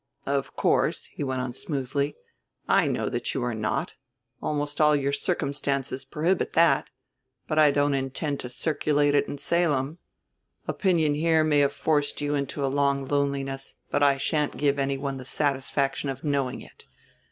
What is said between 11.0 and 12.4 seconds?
here may have forced you